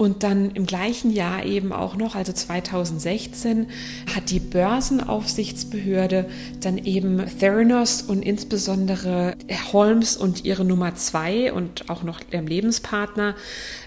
Und 0.00 0.22
dann 0.22 0.52
im 0.52 0.64
gleichen 0.64 1.10
Jahr 1.10 1.44
eben 1.44 1.74
auch 1.74 1.94
noch, 1.94 2.14
also 2.14 2.32
2016, 2.32 3.68
hat 4.14 4.30
die 4.30 4.40
Börsenaufsichtsbehörde 4.40 6.24
dann 6.58 6.78
eben 6.78 7.22
Theranos 7.38 8.00
und 8.00 8.22
insbesondere 8.22 9.34
Holmes 9.74 10.16
und 10.16 10.46
ihre 10.46 10.64
Nummer 10.64 10.94
zwei 10.94 11.52
und 11.52 11.90
auch 11.90 12.02
noch 12.02 12.20
der 12.20 12.40
Lebenspartner 12.40 13.34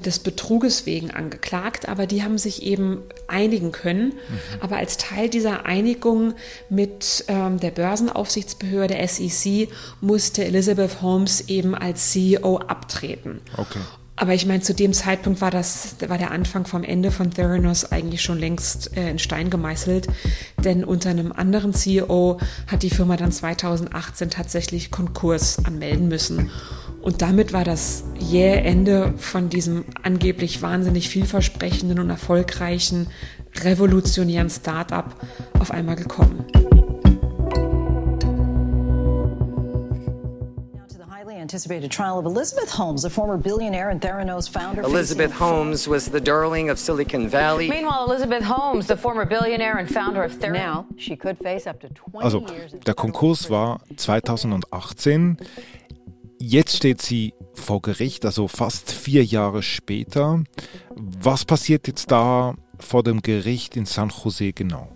des 0.05 0.19
Betruges 0.19 0.85
wegen 0.85 1.09
angeklagt. 1.09 1.89
Aber 1.89 2.05
die 2.05 2.21
haben 2.21 2.37
sich 2.37 2.61
eben 2.61 2.99
einigen 3.27 3.71
können. 3.71 4.09
Mhm. 4.09 4.59
Aber 4.59 4.77
als 4.77 4.97
Teil 4.97 5.29
dieser 5.29 5.65
Einigung 5.65 6.35
mit 6.69 7.25
ähm, 7.27 7.59
der 7.59 7.71
Börsenaufsichtsbehörde 7.71 8.95
SEC 9.07 9.67
musste 9.99 10.45
Elizabeth 10.45 11.01
Holmes 11.01 11.49
eben 11.49 11.73
als 11.73 12.11
CEO 12.11 12.57
abtreten. 12.57 13.41
Okay. 13.57 13.79
Aber 14.15 14.33
ich 14.33 14.45
meine, 14.45 14.61
zu 14.61 14.75
dem 14.75 14.93
Zeitpunkt 14.93 15.41
war 15.41 15.49
das, 15.49 15.95
war 16.07 16.17
der 16.17 16.31
Anfang 16.31 16.65
vom 16.65 16.83
Ende 16.83 17.09
von 17.09 17.31
Theranos 17.31 17.91
eigentlich 17.91 18.21
schon 18.21 18.37
längst 18.37 18.95
äh, 18.95 19.09
in 19.09 19.19
Stein 19.19 19.49
gemeißelt. 19.49 20.07
Denn 20.63 20.83
unter 20.83 21.09
einem 21.09 21.31
anderen 21.31 21.73
CEO 21.73 22.39
hat 22.67 22.83
die 22.83 22.91
Firma 22.91 23.17
dann 23.17 23.31
2018 23.31 24.29
tatsächlich 24.29 24.91
Konkurs 24.91 25.65
anmelden 25.65 26.07
müssen. 26.07 26.51
Und 27.01 27.21
damit 27.21 27.51
war 27.51 27.65
das 27.65 28.05
jähe 28.17 28.61
Ende 28.61 29.13
von 29.17 29.49
diesem 29.49 29.83
angeblich 30.03 30.61
wahnsinnig 30.61 31.09
vielversprechenden 31.09 31.99
und 31.99 32.09
erfolgreichen, 32.09 33.07
revolutionären 33.61 34.49
Start-up 34.49 35.15
auf 35.59 35.71
einmal 35.71 35.95
gekommen. 35.95 36.45
Anticipated 41.53 41.91
trial 41.91 42.17
of 42.17 42.25
Elizabeth 42.25 42.71
Holmes, 42.71 43.05
a 43.05 43.11
former 43.11 43.37
billionaire 43.37 43.91
and 43.91 44.01
Theranos 44.01 44.49
founder. 44.49 44.81
Elizabeth 44.81 45.31
Holmes 45.31 45.87
was 45.87 46.07
the 46.07 46.19
darling 46.19 46.71
of 46.71 46.79
Silicon 46.79 47.29
Valley. 47.29 47.69
Meanwhile, 47.69 48.05
Elizabeth 48.05 48.43
Holmes, 48.43 48.87
the 48.87 48.97
former 48.97 49.23
billionaire 49.23 49.77
and 49.77 49.87
founder 49.87 50.23
of 50.23 50.31
Theranos. 50.31 50.53
Now, 50.53 50.87
she 50.97 51.15
could 51.15 51.37
face 51.37 51.67
up 51.67 51.79
to 51.81 51.89
20 51.89 52.23
also, 52.23 52.39
der 52.39 52.95
Konkurs 52.95 53.51
war 53.51 53.81
2018. 53.95 55.37
Jetzt 56.39 56.77
steht 56.77 57.03
sie 57.03 57.35
vor 57.53 57.83
Gericht, 57.83 58.25
also 58.25 58.47
fast 58.47 58.91
vier 58.91 59.23
Jahre 59.23 59.61
später. 59.61 60.43
Was 60.95 61.45
passiert 61.45 61.85
jetzt 61.85 62.09
da 62.09 62.55
vor 62.79 63.03
dem 63.03 63.21
Gericht 63.21 63.77
in 63.77 63.85
San 63.85 64.09
Jose 64.09 64.53
genau? 64.53 64.87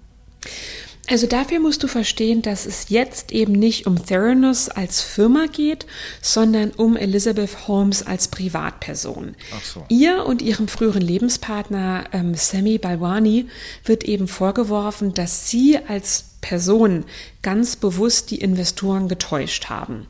Also 1.10 1.26
dafür 1.26 1.60
musst 1.60 1.84
du 1.84 1.88
verstehen, 1.88 2.42
dass 2.42 2.66
es 2.66 2.90
jetzt 2.90 3.32
eben 3.32 3.54
nicht 3.54 3.88
um 3.88 4.06
Theranos 4.06 4.68
als 4.68 5.02
Firma 5.02 5.46
geht, 5.46 5.86
sondern 6.22 6.72
um 6.72 6.98
Elizabeth 6.98 7.68
Holmes 7.68 8.06
als 8.06 8.28
Privatperson. 8.28 9.36
Ach 9.56 9.64
so. 9.64 9.86
Ihr 9.88 10.26
und 10.26 10.42
ihrem 10.42 10.68
früheren 10.68 11.02
Lebenspartner 11.02 12.06
ähm, 12.12 12.36
Sammy 12.36 12.78
Balwani 12.78 13.48
wird 13.86 14.04
eben 14.04 14.28
vorgeworfen, 14.28 15.14
dass 15.14 15.50
sie 15.50 15.80
als 15.88 16.26
Person 16.42 17.06
ganz 17.42 17.78
bewusst 17.78 18.30
die 18.32 18.42
Investoren 18.42 19.08
getäuscht 19.08 19.70
haben. 19.70 20.08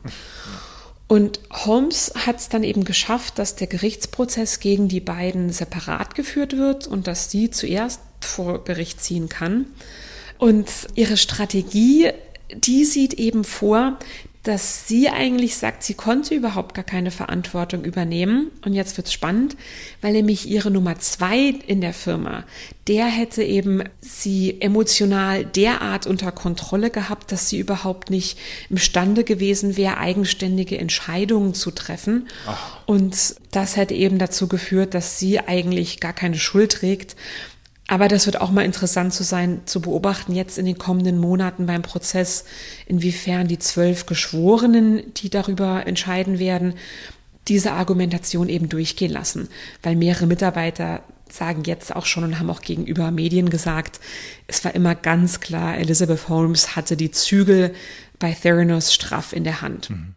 Und 1.06 1.40
Holmes 1.50 2.12
hat 2.26 2.38
es 2.38 2.48
dann 2.48 2.64
eben 2.64 2.84
geschafft, 2.84 3.38
dass 3.38 3.54
der 3.54 3.68
Gerichtsprozess 3.68 4.58
gegen 4.60 4.88
die 4.88 5.00
beiden 5.00 5.50
separat 5.50 6.16
geführt 6.16 6.56
wird 6.56 6.88
und 6.88 7.06
dass 7.06 7.30
sie 7.30 7.50
zuerst 7.50 8.00
vor 8.20 8.64
Gericht 8.64 9.00
ziehen 9.00 9.28
kann. 9.28 9.66
Und 10.38 10.68
ihre 10.94 11.16
Strategie, 11.16 12.10
die 12.54 12.84
sieht 12.84 13.14
eben 13.14 13.44
vor, 13.44 13.98
dass 14.48 14.88
sie 14.88 15.10
eigentlich 15.10 15.56
sagt, 15.56 15.82
sie 15.82 15.92
konnte 15.92 16.34
überhaupt 16.34 16.74
gar 16.74 16.84
keine 16.84 17.10
Verantwortung 17.10 17.84
übernehmen. 17.84 18.50
Und 18.64 18.72
jetzt 18.72 18.96
wird's 18.96 19.12
spannend, 19.12 19.56
weil 20.00 20.12
nämlich 20.12 20.48
ihre 20.48 20.70
Nummer 20.70 20.98
zwei 21.00 21.54
in 21.66 21.82
der 21.82 21.92
Firma, 21.92 22.44
der 22.86 23.04
hätte 23.04 23.42
eben 23.42 23.82
sie 24.00 24.58
emotional 24.60 25.44
derart 25.44 26.06
unter 26.06 26.32
Kontrolle 26.32 26.88
gehabt, 26.88 27.30
dass 27.30 27.50
sie 27.50 27.58
überhaupt 27.58 28.08
nicht 28.08 28.38
imstande 28.70 29.22
gewesen 29.22 29.76
wäre, 29.76 29.98
eigenständige 29.98 30.78
Entscheidungen 30.78 31.52
zu 31.52 31.70
treffen. 31.70 32.28
Ach. 32.46 32.78
Und 32.86 33.36
das 33.50 33.76
hätte 33.76 33.92
eben 33.92 34.18
dazu 34.18 34.48
geführt, 34.48 34.94
dass 34.94 35.18
sie 35.18 35.40
eigentlich 35.40 36.00
gar 36.00 36.14
keine 36.14 36.38
Schuld 36.38 36.72
trägt 36.72 37.16
aber 37.88 38.06
das 38.06 38.26
wird 38.26 38.40
auch 38.40 38.50
mal 38.50 38.66
interessant 38.66 39.14
zu 39.14 39.24
sein, 39.24 39.62
zu 39.64 39.80
beobachten 39.80 40.34
jetzt 40.34 40.58
in 40.58 40.66
den 40.66 40.76
kommenden 40.76 41.18
Monaten 41.18 41.64
beim 41.66 41.80
Prozess, 41.80 42.44
inwiefern 42.86 43.48
die 43.48 43.58
zwölf 43.58 44.04
Geschworenen, 44.04 45.14
die 45.14 45.30
darüber 45.30 45.86
entscheiden 45.86 46.38
werden, 46.38 46.74
diese 47.48 47.72
Argumentation 47.72 48.50
eben 48.50 48.68
durchgehen 48.68 49.10
lassen. 49.10 49.48
Weil 49.82 49.96
mehrere 49.96 50.26
Mitarbeiter 50.26 51.02
sagen 51.30 51.62
jetzt 51.64 51.96
auch 51.96 52.04
schon 52.04 52.24
und 52.24 52.38
haben 52.38 52.50
auch 52.50 52.60
gegenüber 52.60 53.10
Medien 53.10 53.48
gesagt, 53.48 54.00
es 54.46 54.62
war 54.66 54.74
immer 54.74 54.94
ganz 54.94 55.40
klar, 55.40 55.78
Elizabeth 55.78 56.28
Holmes 56.28 56.76
hatte 56.76 56.94
die 56.94 57.10
Zügel 57.10 57.74
bei 58.18 58.32
Theranos 58.32 58.92
straff 58.92 59.32
in 59.32 59.44
der 59.44 59.62
Hand. 59.62 59.88
Mhm. 59.88 60.14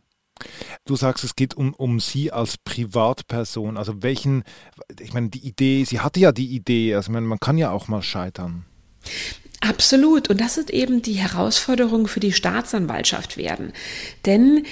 Du 0.86 0.96
sagst, 0.96 1.24
es 1.24 1.36
geht 1.36 1.56
um, 1.56 1.74
um 1.74 2.00
sie 2.00 2.32
als 2.32 2.58
Privatperson. 2.58 3.78
Also 3.78 4.02
welchen, 4.02 4.44
ich 5.00 5.14
meine, 5.14 5.30
die 5.30 5.46
Idee, 5.48 5.84
sie 5.84 6.00
hatte 6.00 6.20
ja 6.20 6.32
die 6.32 6.56
Idee, 6.56 6.96
also 6.96 7.12
man, 7.12 7.26
man 7.26 7.40
kann 7.40 7.58
ja 7.58 7.72
auch 7.72 7.88
mal 7.88 8.02
scheitern. 8.02 8.66
Absolut. 9.62 10.30
Und 10.30 10.42
das 10.42 10.58
ist 10.58 10.72
eben 10.72 11.02
die 11.02 11.14
Herausforderung 11.14 12.08
für 12.08 12.20
die 12.20 12.34
Staatsanwaltschaft 12.34 13.38
werden. 13.38 13.74
Denn 14.26 14.66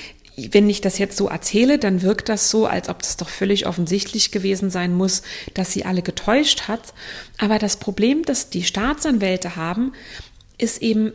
wenn 0.52 0.70
ich 0.70 0.82
das 0.82 0.98
jetzt 0.98 1.18
so 1.18 1.28
erzähle, 1.28 1.78
dann 1.78 2.02
wirkt 2.02 2.30
das 2.30 2.50
so, 2.50 2.66
als 2.66 2.90
ob 2.90 3.00
das 3.00 3.18
doch 3.18 3.30
völlig 3.30 3.68
offensichtlich 3.68 4.32
gewesen 4.32 4.70
sein 4.70 4.96
muss, 4.96 5.22
dass 5.54 5.72
sie 5.72 5.86
alle 5.86 6.02
getäuscht 6.02 6.68
hat. 6.68 6.94
Aber 7.38 7.60
das 7.60 7.78
Problem, 7.78 8.24
das 8.24 8.50
die 8.50 8.64
Staatsanwälte 8.64 9.56
haben, 9.56 9.94
ist 10.58 10.82
eben 10.82 11.14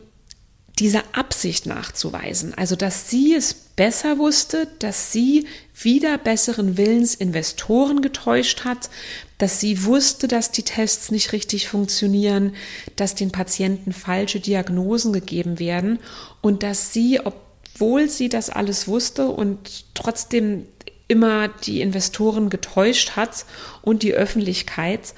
dieser 0.78 1.04
Absicht 1.12 1.66
nachzuweisen. 1.66 2.52
Also, 2.54 2.74
dass 2.74 3.08
sie 3.08 3.34
es 3.34 3.54
besser 3.54 4.18
wusste, 4.18 4.68
dass 4.80 5.12
sie 5.12 5.46
wieder 5.80 6.18
besseren 6.18 6.76
Willens 6.76 7.14
Investoren 7.14 8.02
getäuscht 8.02 8.64
hat, 8.64 8.90
dass 9.38 9.60
sie 9.60 9.84
wusste, 9.84 10.28
dass 10.28 10.50
die 10.50 10.62
Tests 10.62 11.10
nicht 11.10 11.32
richtig 11.32 11.68
funktionieren, 11.68 12.54
dass 12.96 13.14
den 13.14 13.30
Patienten 13.30 13.92
falsche 13.92 14.40
Diagnosen 14.40 15.12
gegeben 15.12 15.58
werden 15.58 15.98
und 16.40 16.62
dass 16.62 16.92
sie, 16.92 17.20
obwohl 17.20 18.08
sie 18.08 18.28
das 18.28 18.50
alles 18.50 18.88
wusste 18.88 19.28
und 19.28 19.84
trotzdem 19.94 20.66
immer 21.06 21.48
die 21.48 21.80
Investoren 21.80 22.50
getäuscht 22.50 23.12
hat 23.16 23.44
und 23.82 24.02
die 24.02 24.14
Öffentlichkeit, 24.14 25.14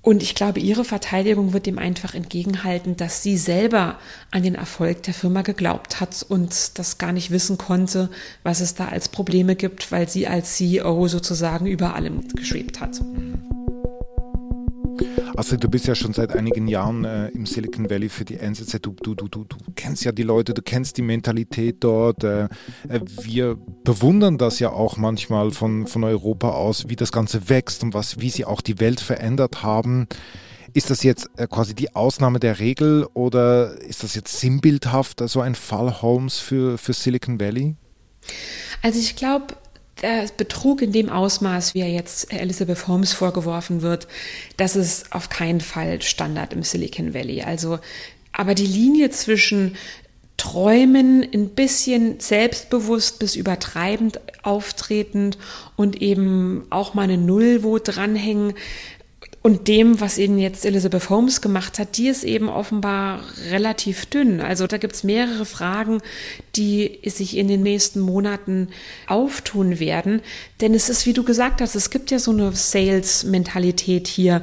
und 0.00 0.22
ich 0.22 0.34
glaube, 0.34 0.60
ihre 0.60 0.84
Verteidigung 0.84 1.52
wird 1.52 1.66
dem 1.66 1.78
einfach 1.78 2.14
entgegenhalten, 2.14 2.96
dass 2.96 3.22
sie 3.22 3.36
selber 3.36 3.98
an 4.30 4.42
den 4.42 4.54
Erfolg 4.54 5.02
der 5.02 5.12
Firma 5.12 5.42
geglaubt 5.42 6.00
hat 6.00 6.24
und 6.28 6.78
das 6.78 6.98
gar 6.98 7.12
nicht 7.12 7.30
wissen 7.30 7.58
konnte, 7.58 8.08
was 8.42 8.60
es 8.60 8.74
da 8.74 8.86
als 8.86 9.08
Probleme 9.08 9.56
gibt, 9.56 9.90
weil 9.90 10.08
sie 10.08 10.28
als 10.28 10.56
CEO 10.56 11.08
sozusagen 11.08 11.66
über 11.66 11.94
allem 11.94 12.28
geschwebt 12.28 12.80
hat. 12.80 13.00
Also 15.38 15.56
du 15.56 15.68
bist 15.68 15.86
ja 15.86 15.94
schon 15.94 16.12
seit 16.12 16.34
einigen 16.34 16.66
Jahren 16.66 17.04
äh, 17.04 17.28
im 17.28 17.46
Silicon 17.46 17.88
Valley 17.88 18.08
für 18.08 18.24
die 18.24 18.38
NZZ. 18.38 18.80
Du, 18.82 18.90
du, 18.90 19.14
du, 19.14 19.28
du, 19.28 19.44
kennst 19.76 20.04
ja 20.04 20.10
die 20.10 20.24
Leute, 20.24 20.52
du 20.52 20.62
kennst 20.62 20.96
die 20.96 21.02
Mentalität 21.02 21.76
dort. 21.78 22.24
Äh, 22.24 22.46
äh, 22.88 23.00
wir 23.22 23.56
bewundern 23.84 24.36
das 24.36 24.58
ja 24.58 24.70
auch 24.70 24.96
manchmal 24.96 25.52
von, 25.52 25.86
von 25.86 26.02
Europa 26.02 26.50
aus, 26.50 26.88
wie 26.88 26.96
das 26.96 27.12
Ganze 27.12 27.48
wächst 27.48 27.84
und 27.84 27.94
was, 27.94 28.18
wie 28.18 28.30
sie 28.30 28.46
auch 28.46 28.60
die 28.60 28.80
Welt 28.80 28.98
verändert 28.98 29.62
haben. 29.62 30.08
Ist 30.74 30.90
das 30.90 31.04
jetzt 31.04 31.30
äh, 31.36 31.46
quasi 31.46 31.72
die 31.72 31.94
Ausnahme 31.94 32.40
der 32.40 32.58
Regel 32.58 33.06
oder 33.14 33.80
ist 33.80 34.02
das 34.02 34.16
jetzt 34.16 34.40
sinnbildhaft, 34.40 35.22
so 35.28 35.40
ein 35.40 35.54
Fall 35.54 36.02
Holmes 36.02 36.40
für, 36.40 36.78
für 36.78 36.94
Silicon 36.94 37.38
Valley? 37.38 37.76
Also 38.82 38.98
ich 38.98 39.14
glaube, 39.14 39.54
der 40.02 40.26
Betrug 40.36 40.82
in 40.82 40.92
dem 40.92 41.08
Ausmaß, 41.08 41.74
wie 41.74 41.80
er 41.80 41.90
jetzt 41.90 42.32
Elizabeth 42.32 42.86
Holmes 42.86 43.12
vorgeworfen 43.12 43.82
wird, 43.82 44.08
das 44.56 44.76
ist 44.76 45.12
auf 45.12 45.28
keinen 45.28 45.60
Fall 45.60 46.02
Standard 46.02 46.52
im 46.52 46.62
Silicon 46.62 47.14
Valley. 47.14 47.42
Also, 47.42 47.78
aber 48.32 48.54
die 48.54 48.66
Linie 48.66 49.10
zwischen 49.10 49.76
Träumen 50.36 51.26
ein 51.34 51.48
bisschen 51.50 52.20
selbstbewusst 52.20 53.18
bis 53.18 53.34
übertreibend 53.34 54.20
auftretend 54.44 55.36
und 55.74 56.00
eben 56.00 56.64
auch 56.70 56.94
mal 56.94 57.02
eine 57.02 57.18
Null 57.18 57.64
wo 57.64 57.78
dranhängen, 57.78 58.54
und 59.40 59.68
dem, 59.68 60.00
was 60.00 60.18
eben 60.18 60.38
jetzt 60.38 60.64
Elizabeth 60.64 61.10
Holmes 61.10 61.40
gemacht 61.40 61.78
hat, 61.78 61.96
die 61.96 62.08
ist 62.08 62.24
eben 62.24 62.48
offenbar 62.48 63.20
relativ 63.50 64.06
dünn. 64.06 64.40
Also 64.40 64.66
da 64.66 64.78
gibt's 64.78 65.04
mehrere 65.04 65.44
Fragen, 65.44 66.00
die 66.56 66.98
sich 67.04 67.36
in 67.36 67.46
den 67.46 67.62
nächsten 67.62 68.00
Monaten 68.00 68.68
auftun 69.06 69.78
werden. 69.78 70.22
Denn 70.60 70.74
es 70.74 70.88
ist, 70.88 71.06
wie 71.06 71.12
du 71.12 71.22
gesagt 71.22 71.60
hast, 71.60 71.76
es 71.76 71.90
gibt 71.90 72.10
ja 72.10 72.18
so 72.18 72.32
eine 72.32 72.52
Sales-Mentalität 72.52 74.08
hier, 74.08 74.42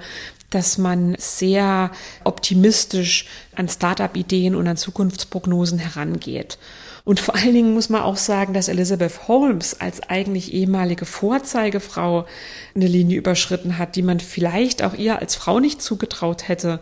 dass 0.49 0.77
man 0.77 1.15
sehr 1.19 1.91
optimistisch 2.23 3.25
an 3.53 3.67
Startup-Ideen 3.67 4.55
und 4.55 4.67
an 4.67 4.77
Zukunftsprognosen 4.77 5.79
herangeht. 5.79 6.57
Und 7.05 7.19
vor 7.19 7.35
allen 7.35 7.53
Dingen 7.53 7.73
muss 7.73 7.89
man 7.89 8.01
auch 8.01 8.17
sagen, 8.17 8.53
dass 8.53 8.67
Elizabeth 8.67 9.27
Holmes 9.27 9.79
als 9.79 10.01
eigentlich 10.09 10.53
ehemalige 10.53 11.05
Vorzeigefrau 11.05 12.25
eine 12.75 12.87
Linie 12.87 13.17
überschritten 13.17 13.77
hat, 13.77 13.95
die 13.95 14.01
man 14.01 14.19
vielleicht 14.19 14.83
auch 14.83 14.95
ihr 14.95 15.19
als 15.19 15.35
Frau 15.35 15.59
nicht 15.59 15.83
zugetraut 15.83 16.47
hätte. 16.47 16.79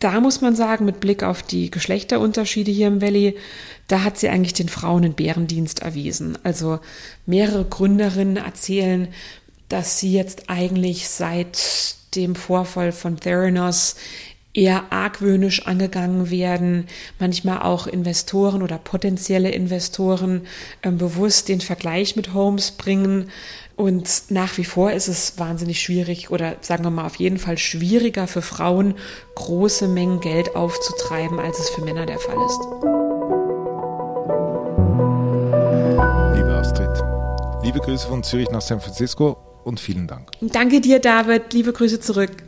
Da 0.00 0.20
muss 0.20 0.42
man 0.42 0.54
sagen, 0.54 0.84
mit 0.84 1.00
Blick 1.00 1.22
auf 1.22 1.42
die 1.42 1.70
Geschlechterunterschiede 1.70 2.70
hier 2.70 2.88
im 2.88 3.00
Valley, 3.00 3.36
da 3.88 4.04
hat 4.04 4.18
sie 4.18 4.28
eigentlich 4.28 4.52
den 4.52 4.68
Frauen 4.68 5.04
einen 5.04 5.14
Bärendienst 5.14 5.80
erwiesen. 5.80 6.36
Also 6.44 6.78
mehrere 7.24 7.64
Gründerinnen 7.64 8.36
erzählen, 8.36 9.08
dass 9.70 9.98
sie 9.98 10.12
jetzt 10.12 10.50
eigentlich 10.50 11.08
seit 11.08 11.96
dem 12.14 12.36
Vorfall 12.36 12.92
von 12.92 13.18
Theranos 13.18 13.96
eher 14.54 14.92
argwöhnisch 14.92 15.66
angegangen 15.66 16.30
werden, 16.30 16.86
manchmal 17.18 17.62
auch 17.62 17.86
Investoren 17.86 18.62
oder 18.62 18.78
potenzielle 18.78 19.50
Investoren 19.50 20.46
äh, 20.82 20.90
bewusst 20.90 21.48
den 21.48 21.60
Vergleich 21.60 22.16
mit 22.16 22.34
Holmes 22.34 22.72
bringen. 22.72 23.30
Und 23.76 24.24
nach 24.30 24.58
wie 24.58 24.64
vor 24.64 24.90
ist 24.90 25.06
es 25.06 25.38
wahnsinnig 25.38 25.80
schwierig 25.80 26.30
oder 26.30 26.56
sagen 26.62 26.82
wir 26.82 26.90
mal 26.90 27.06
auf 27.06 27.16
jeden 27.16 27.38
Fall 27.38 27.58
schwieriger 27.58 28.26
für 28.26 28.42
Frauen, 28.42 28.94
große 29.36 29.86
Mengen 29.86 30.20
Geld 30.20 30.56
aufzutreiben, 30.56 31.38
als 31.38 31.60
es 31.60 31.68
für 31.70 31.82
Männer 31.82 32.06
der 32.06 32.18
Fall 32.18 32.36
ist. 32.44 32.60
Liebe 36.36 36.52
Astrid, 36.56 37.04
liebe 37.62 37.78
Grüße 37.78 38.08
von 38.08 38.24
Zürich 38.24 38.50
nach 38.50 38.62
San 38.62 38.80
Francisco 38.80 39.36
und 39.62 39.78
vielen 39.78 40.08
Dank. 40.08 40.32
Danke 40.40 40.80
dir, 40.80 40.98
David. 40.98 41.52
Liebe 41.52 41.72
Grüße 41.72 42.00
zurück. 42.00 42.47